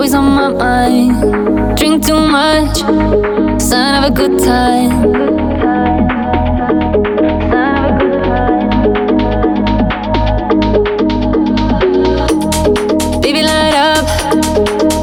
always 0.00 0.14
on 0.14 0.24
my 0.24 0.48
mind. 0.48 1.76
Drink 1.76 2.06
too 2.06 2.18
much, 2.18 2.78
sign 3.60 3.94
of 3.98 4.04
a 4.04 4.12
good 4.14 4.38
time. 4.38 5.02
Baby, 13.20 13.42
light 13.42 13.74
up, 13.74 14.06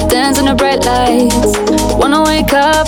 dance 0.09 0.39
in 0.39 0.45
the 0.45 0.55
bright 0.57 0.83
lights. 0.83 1.54
Wanna 1.99 2.23
wake 2.23 2.54
up, 2.54 2.88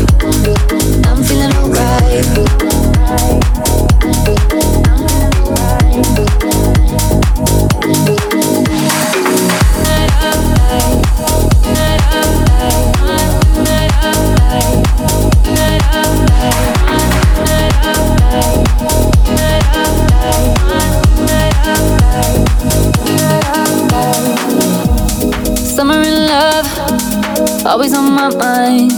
always 27.81 27.93
on 27.93 28.11
my 28.11 28.29
mind. 28.35 28.91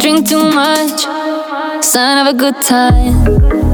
Drink 0.00 0.28
too 0.28 0.48
much, 0.50 1.04
sign 1.94 2.18
of 2.18 2.34
a 2.34 2.36
good 2.36 2.60
time. 2.60 3.73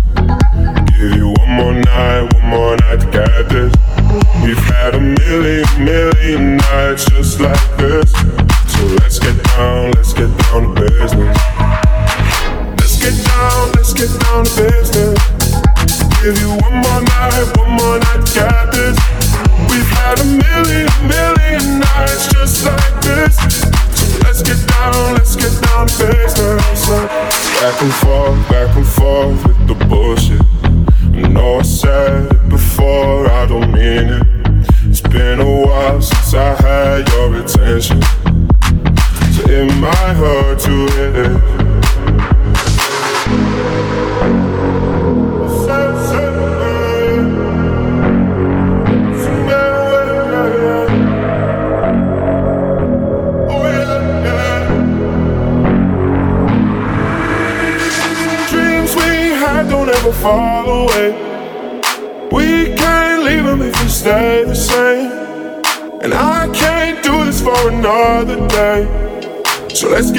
So 39.81 39.87
heart 39.87 40.59
to 40.59 40.85
hit 40.91 41.60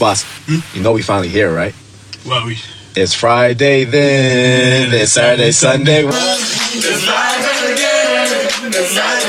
Hmm? 0.00 0.60
You 0.74 0.82
know 0.82 0.92
we 0.92 1.02
finally 1.02 1.28
here, 1.28 1.54
right? 1.54 1.74
Well, 2.26 2.46
we. 2.46 2.56
It's 2.96 3.12
Friday 3.12 3.84
then. 3.84 4.94
It's 4.94 5.12
Saturday, 5.12 5.50
Sunday. 5.50 6.04
It's 6.06 7.06
live 7.06 7.44
again. 7.68 8.26
It's 8.64 8.96
live 8.96 9.22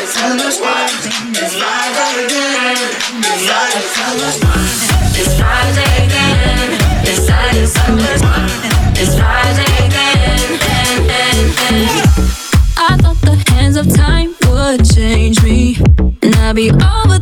It's 1.36 1.56
live 1.60 2.00
again. 2.24 2.78
It's 3.20 3.48
live 3.52 3.84
It's 5.20 5.34
Friday 5.38 5.92
again. 6.08 6.80
It's 7.04 7.28
Saturday, 7.28 7.66
Sunday. 7.66 8.16
It's 8.96 9.14
Friday 9.20 9.72
again. 9.88 10.62
I 12.78 12.96
thought 13.02 13.20
the 13.22 13.36
hands 13.52 13.76
of 13.76 13.94
time 13.94 14.34
would 14.48 14.86
change 14.90 15.44
me, 15.44 15.76
and 16.22 16.34
I'd 16.38 16.56
be 16.56 16.70
Friday, 16.70 17.21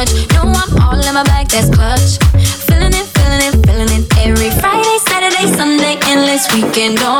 lunch. 0.00 0.32
No, 0.32 0.42
I'm 0.42 0.82
all 0.82 1.06
in 1.06 1.14
my 1.14 1.22
bag, 1.24 1.48
that's 1.48 1.68
clutch. 1.70 2.18
Feeling 2.66 2.94
it, 3.00 3.06
feeling 3.16 3.42
it, 3.48 3.54
feeling 3.66 3.90
it 3.96 4.04
every 4.24 4.50
Friday, 4.60 4.98
Saturday, 5.08 5.46
Sunday, 5.56 5.98
endless 6.06 6.44
weekend 6.54 7.00
on. 7.02 7.19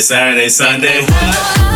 Saturday, 0.00 0.48
Sunday. 0.48 1.02
What? 1.02 1.69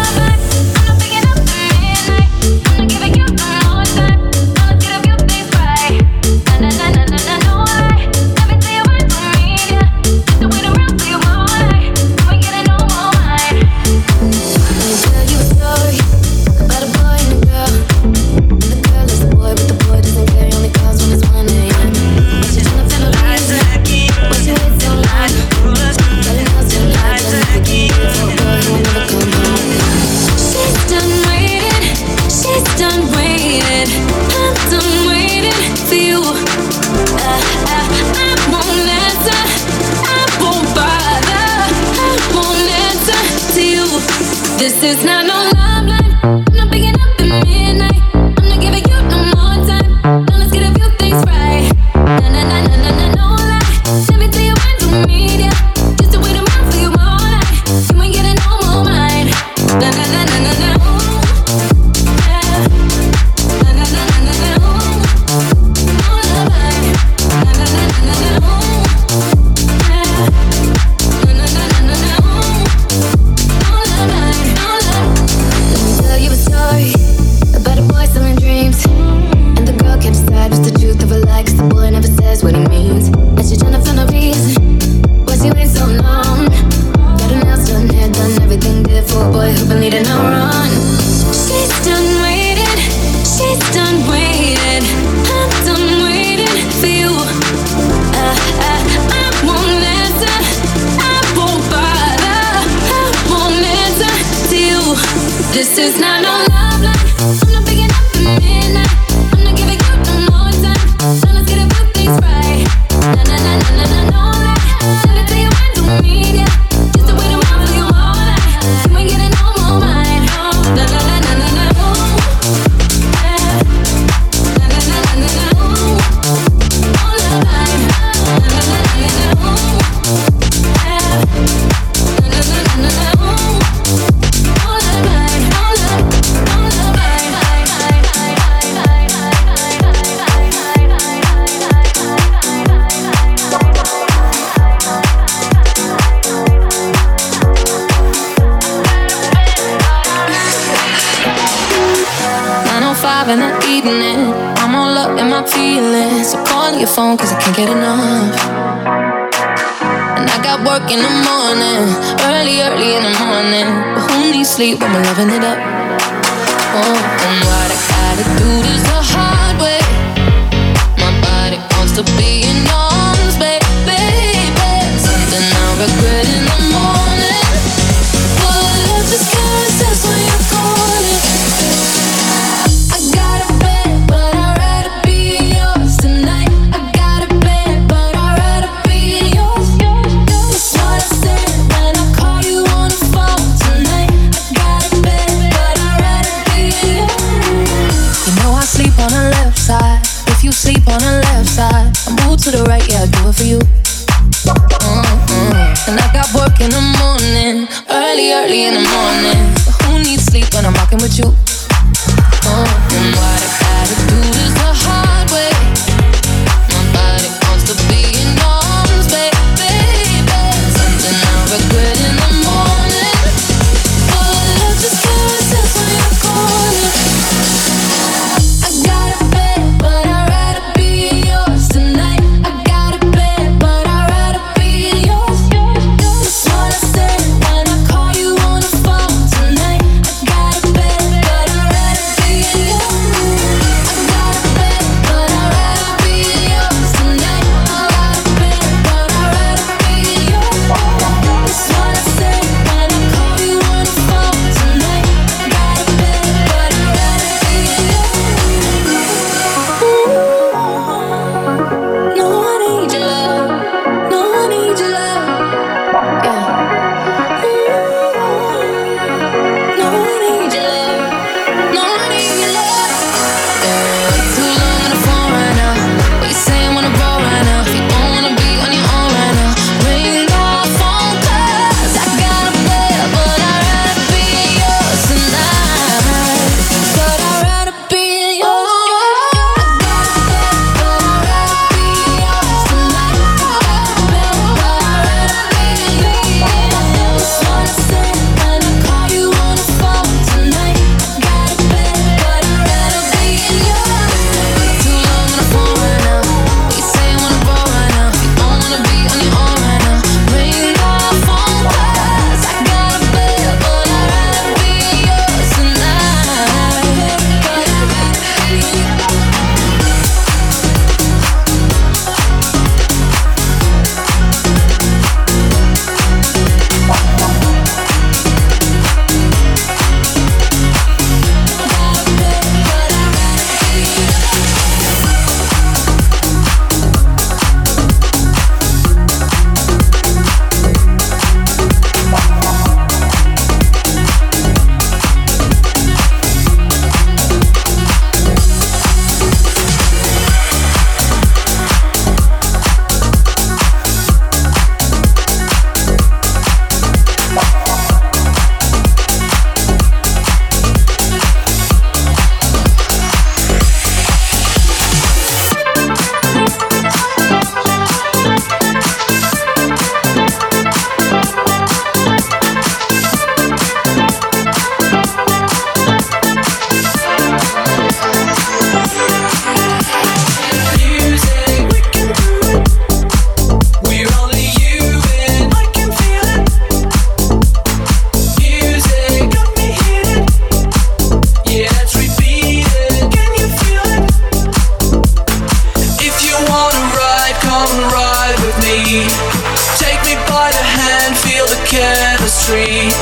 tree 402.44 402.92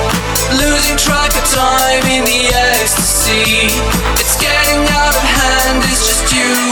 Losing 0.54 0.96
track 0.96 1.34
of 1.34 1.44
time 1.50 2.04
in 2.06 2.24
the 2.24 2.46
ecstasy. 2.54 3.66
It's 4.20 4.36
getting 4.40 4.86
out 4.88 5.14
of 5.16 5.22
hand, 5.22 5.82
it's 5.84 6.06
just 6.06 6.32
you. 6.34 6.71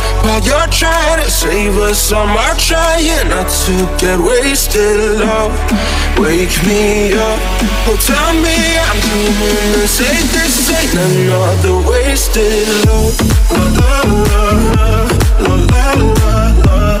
While 0.23 0.41
you're 0.43 0.67
trying 0.67 1.23
to 1.23 1.29
save 1.31 1.77
us, 1.77 2.11
I'm 2.13 2.35
trying 2.57 3.29
not 3.29 3.49
to 3.65 3.73
get 3.97 4.19
wasted. 4.19 5.19
Love, 5.19 5.51
wake 6.17 6.55
me 6.67 7.13
up. 7.13 7.39
Oh, 7.89 7.97
tell 7.97 8.33
me 8.37 8.55
I'm 8.77 8.99
dreaming 9.01 9.81
and 9.81 9.89
say 9.89 10.13
this 10.33 10.69
ain't 10.69 10.93
another 10.93 11.81
wasted 11.89 12.67
love. 12.85 13.17
La 13.49 13.63
la 13.77 14.01
la 14.29 14.45
la 14.75 14.95
la 15.41 15.55
la 15.71 15.85
la 16.21 16.37
la 16.65 17.00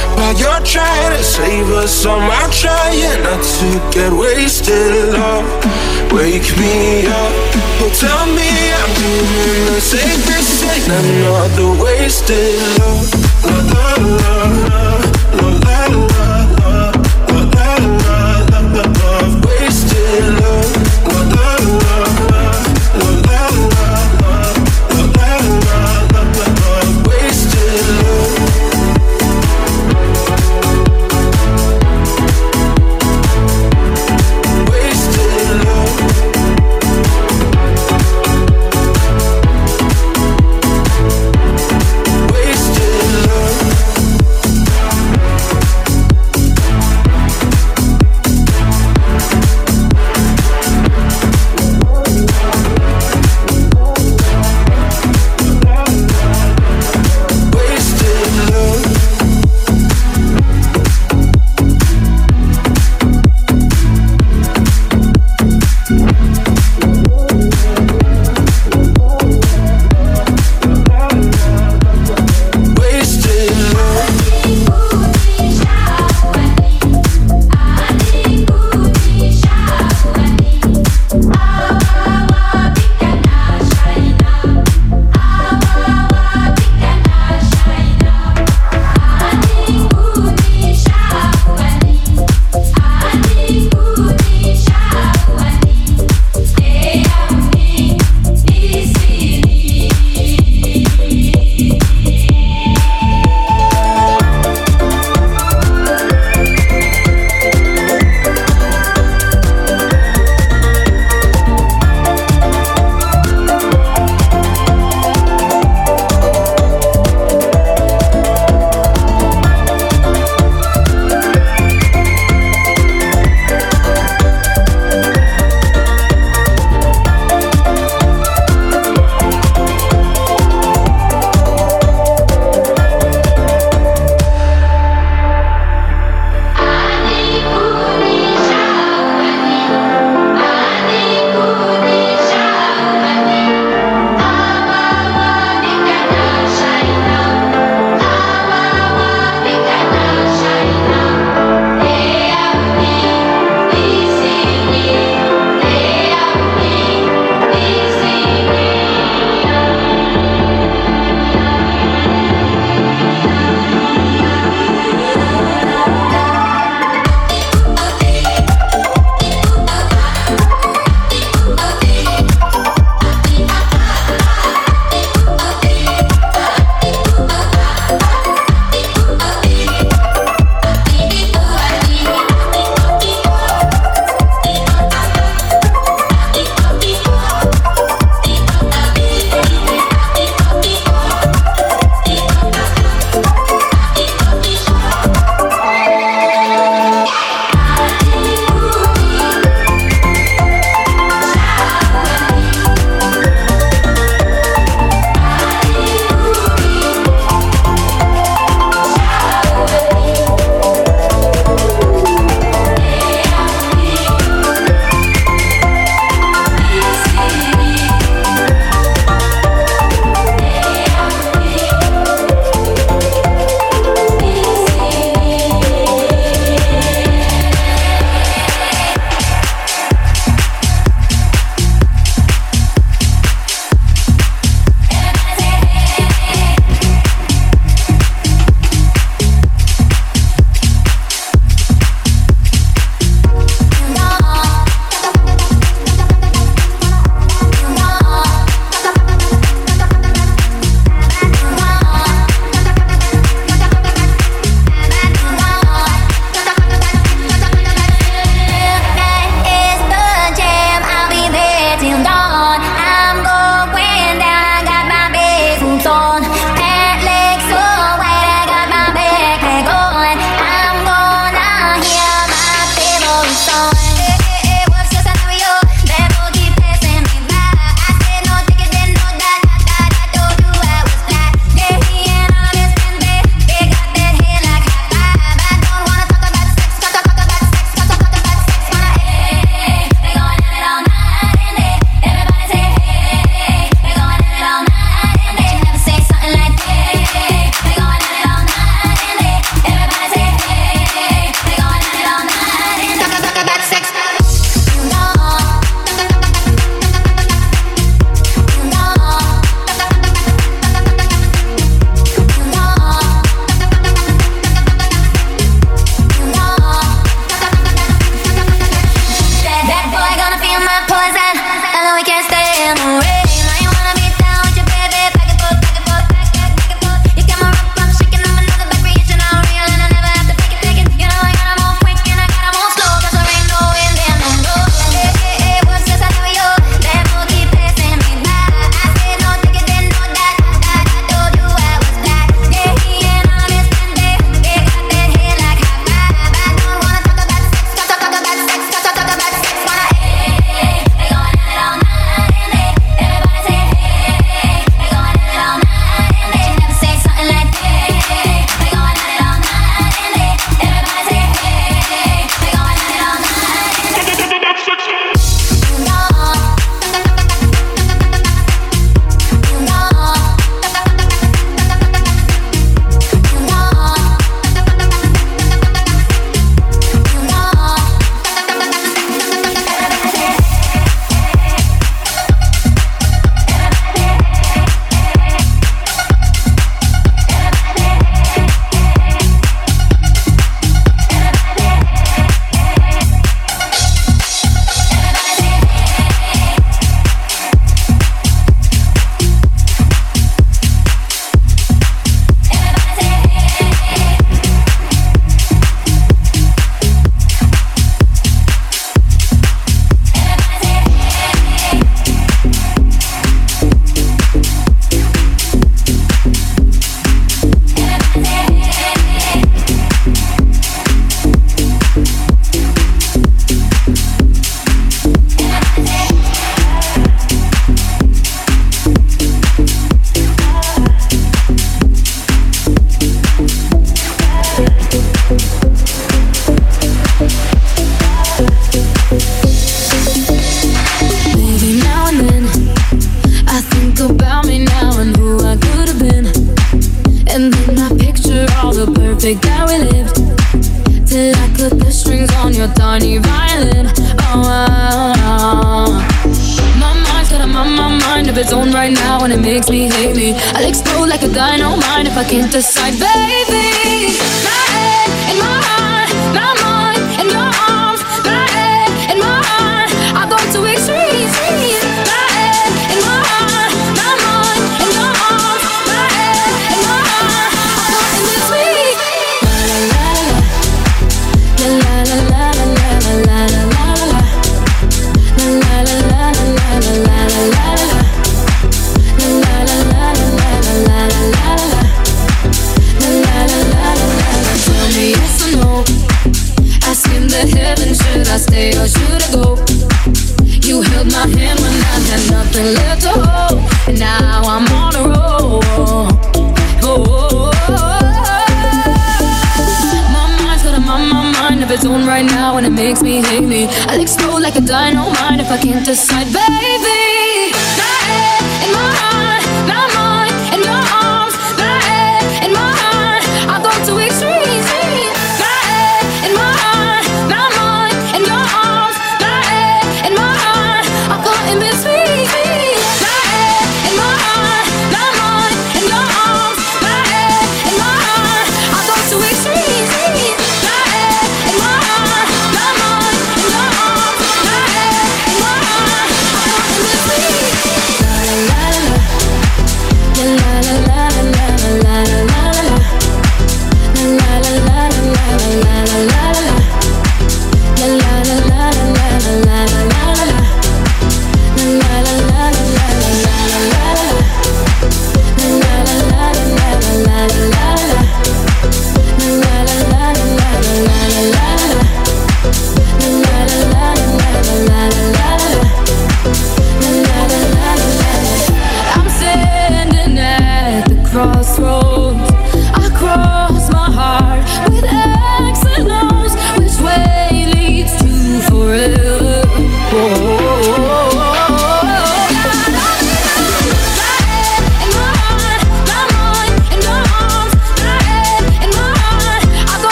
While 0.21 0.37
you're 0.37 0.63
trying 0.63 1.17
to 1.17 1.23
save 1.23 1.67
us, 1.71 2.05
I'm 2.05 2.51
trying 2.51 3.23
not 3.23 3.41
to 3.41 3.69
get 3.91 4.13
wasted. 4.13 5.13
Love, 5.13 5.49
wake 6.13 6.55
me 6.61 7.07
up. 7.07 7.33
Oh, 7.81 7.89
tell 7.89 8.27
me 8.27 8.45
I'm 8.79 8.91
doing 9.01 9.65
the 9.73 9.81
safest 9.81 10.61
thing. 10.61 10.83
Another 10.93 11.73
wasted 11.81 12.53
love. 12.77 13.09
La 13.45 13.57
la 13.73 14.55
la 14.55 14.60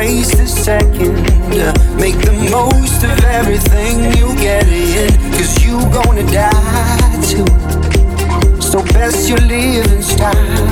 waste 0.00 0.40
a 0.40 0.46
second. 0.46 1.14
Make 2.00 2.18
the 2.24 2.32
most 2.50 3.04
of 3.04 3.18
everything 3.38 3.96
you 4.18 4.34
get 4.36 4.66
in, 4.66 5.10
cause 5.36 5.62
you 5.62 5.76
gonna 5.96 6.26
die 6.32 7.16
too. 7.30 7.50
So 8.62 8.82
best 8.94 9.28
you 9.28 9.36
live 9.36 9.92
in 9.92 10.02
style. 10.02 10.69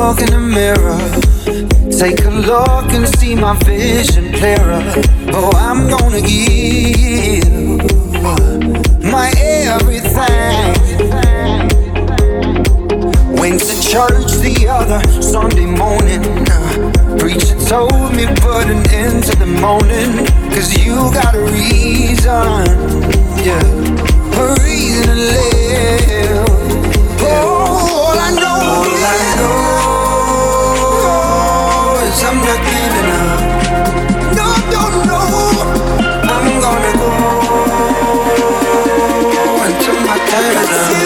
Look 0.00 0.20
in 0.22 0.30
the 0.30 0.40
mirror. 0.40 0.98
Take 1.92 2.24
a 2.24 2.30
look 2.30 2.90
and 2.94 3.06
see 3.06 3.34
my 3.34 3.54
vision 3.64 4.32
clearer. 4.32 4.82
Oh, 5.34 5.52
I'm 5.54 5.88
gonna 5.90 6.22
give 6.22 7.44
my 9.04 9.30
everything. 9.36 10.72
Went 13.36 13.60
to 13.60 13.74
church 13.92 14.40
the 14.40 14.66
other 14.70 15.00
Sunday 15.20 15.66
morning. 15.66 16.22
Preacher 17.18 17.58
told 17.68 18.16
me 18.16 18.24
put 18.40 18.66
an 18.72 18.82
end 18.90 19.24
to 19.24 19.36
the 19.36 19.46
moaning. 19.46 20.26
Cause 20.48 20.72
you 20.78 20.96
got 21.12 21.34
a 21.34 21.42
reason, 21.52 22.64
yeah, 23.44 23.62
a 24.40 24.56
reason 24.64 25.04
to 25.04 25.14
live. 25.14 26.48
Oh, 27.22 27.59
Canada. 40.52 40.99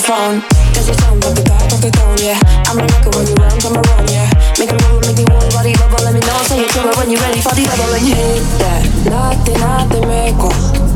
saxophone. 0.00 0.42
There's 0.74 0.88
a 0.88 0.94
sound 0.94 1.24
of 1.24 1.34
the 1.34 1.42
back 1.42 1.72
of 1.72 1.80
the 1.80 1.90
tone, 1.90 2.18
yeah. 2.20 2.38
I'm 2.68 2.78
a 2.78 2.84
rocker 2.84 3.16
when 3.16 3.26
you 3.26 3.34
run, 3.40 3.56
come 3.60 3.76
around, 3.76 4.10
yeah. 4.10 4.28
Make 4.58 4.70
a 4.70 4.78
move, 4.84 5.00
make 5.08 5.16
the 5.16 5.24
whole 5.32 5.48
body 5.52 5.72
bubble. 5.72 6.04
Let 6.04 6.12
me 6.12 6.20
know, 6.20 6.36
say 6.44 6.60
you're 6.60 6.68
trouble 6.68 6.92
when 7.00 7.10
you're 7.10 7.20
ready 7.20 7.40
for 7.40 7.54
the 7.56 7.64
double. 7.64 7.96
And 7.96 8.04
hit 8.04 8.44
that, 8.60 8.82
nothing, 9.08 9.56
nothing, 9.56 10.04
make 10.08 10.36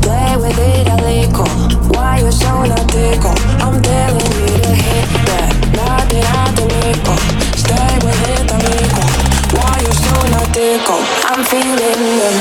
Play 0.05 0.37
with 0.37 0.57
it, 0.57 0.87
I 0.87 0.95
lick 1.01 1.33
Why 1.93 2.21
you 2.21 2.31
so 2.31 2.65
not 2.65 2.85
tickle? 2.89 3.33
I'm 3.61 3.81
telling 3.81 4.21
you 4.21 4.57
to 4.69 4.73
hit 4.73 5.09
that, 5.29 5.49
nothing, 5.73 6.21
nothing, 6.21 6.69
make 6.69 7.01
Stay 7.57 7.93
with 8.05 8.21
it, 8.37 8.45
I 8.53 8.57
lick 8.69 8.97
Why 9.57 9.81
you 9.81 9.93
so 9.97 10.15
not 10.29 10.47
tickle? 10.53 11.01
I'm 11.25 11.41
feeling 11.45 12.01
them. 12.21 12.40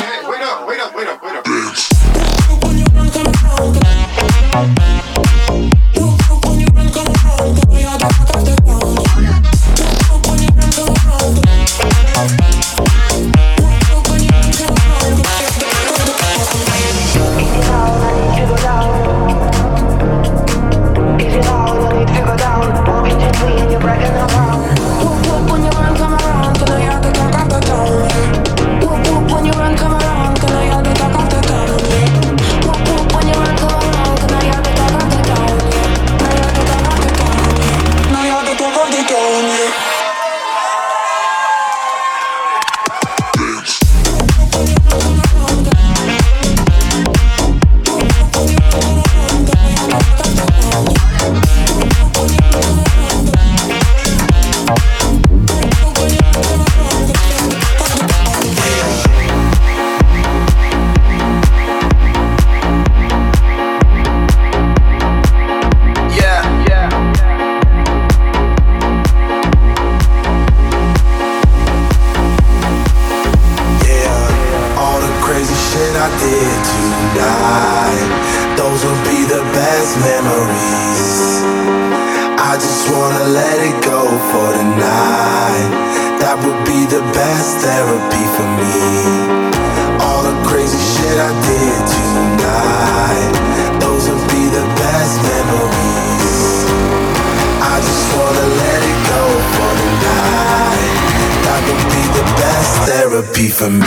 for 103.52 103.70
me. 103.70 103.86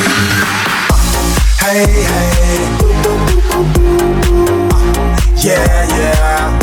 Hey, 1.59 1.85
hey. 2.03 2.83
Yeah, 5.37 5.87
yeah. 5.97 6.62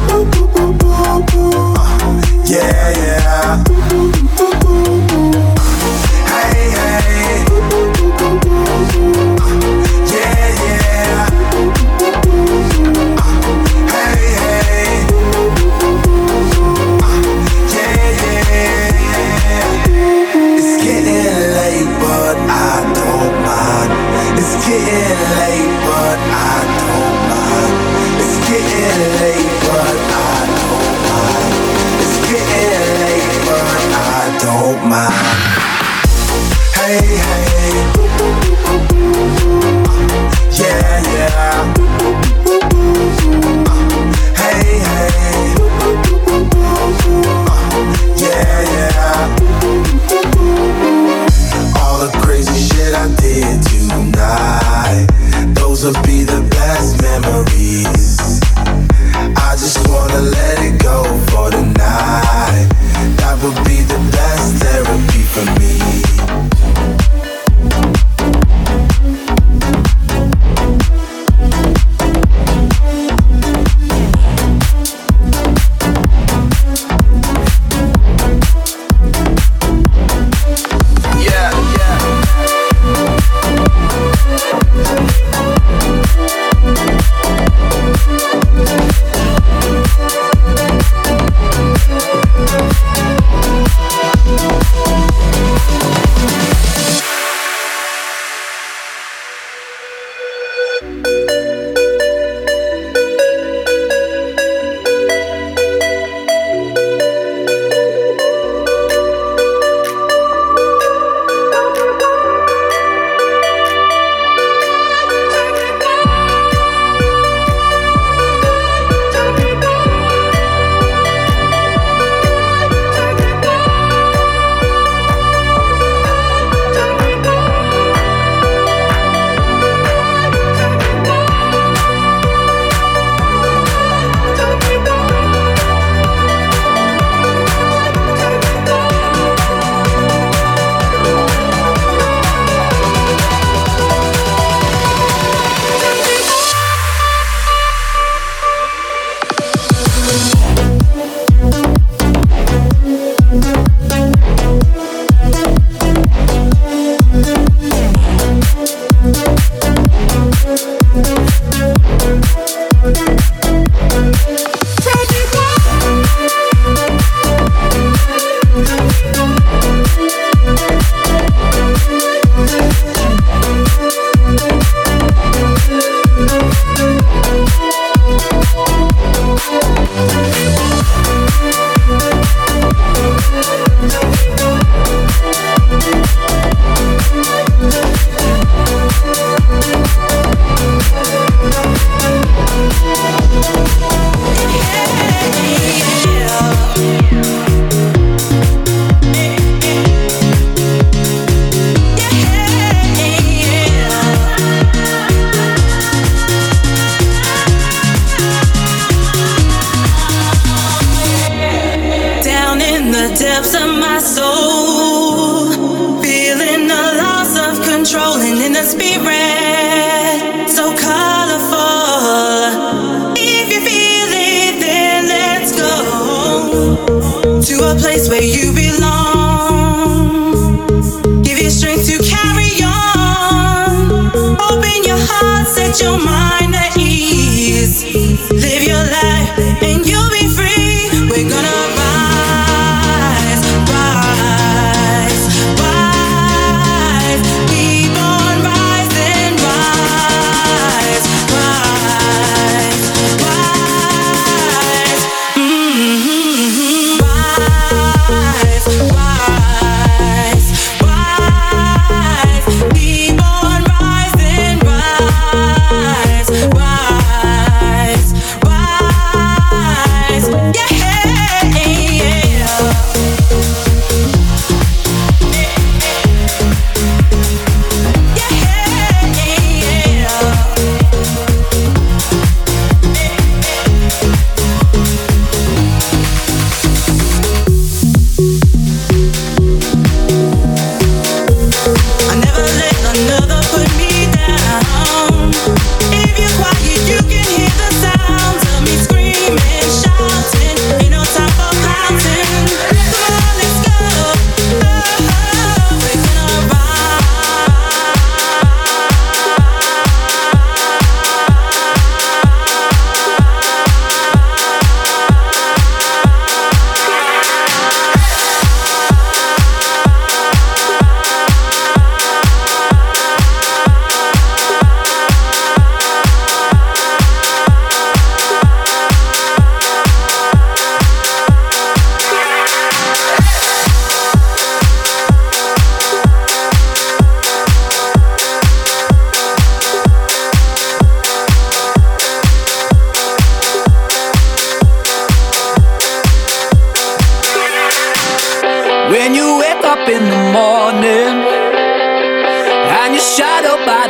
Those 55.81 55.95
will 55.95 56.03
be 56.03 56.23
the 56.23 56.40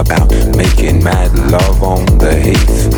about 0.00 0.32
making 0.56 1.04
mad 1.04 1.30
love 1.52 1.82
on 1.82 2.04
the 2.16 2.34
heath, 2.34 2.88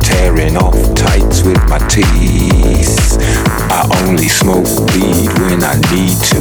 tearing 0.00 0.56
off 0.56 0.78
tights 0.94 1.42
with 1.42 1.58
my 1.68 1.78
teeth. 1.90 3.18
I 3.66 3.82
only 4.06 4.28
smoke 4.28 4.70
weed 4.94 5.28
when 5.42 5.64
I 5.64 5.74
need 5.90 6.14
to, 6.30 6.38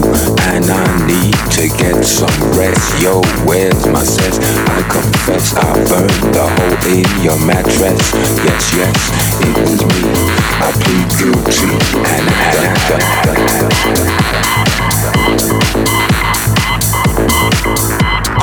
and 0.53 0.69
I 0.69 0.85
need 1.10 1.34
to 1.57 1.68
get 1.76 2.06
some 2.06 2.38
rest. 2.53 3.02
Yo, 3.02 3.22
where's 3.49 3.88
my 3.88 4.03
sex? 4.03 4.38
I 4.69 4.81
confess 4.93 5.56
I 5.57 5.73
burned 5.89 6.34
the 6.35 6.45
hole 6.45 6.77
in 6.85 7.06
your 7.23 7.39
mattress. 7.41 8.14
Yes, 8.45 8.73
yes, 8.77 8.93
it 9.41 9.57
was 9.57 9.81
me. 9.81 10.06
I 10.61 10.69
plead 10.85 11.10
guilty, 11.18 11.73
and 12.06 12.30
I. 12.30 12.53
Da, 12.53 12.98
da, 13.23 13.34
da, 17.95 18.00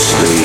Sleep. 0.00 0.39